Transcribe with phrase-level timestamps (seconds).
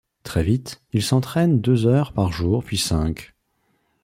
[0.23, 3.35] Très vite, il s'entraîne deux heures par jour, puis cinq.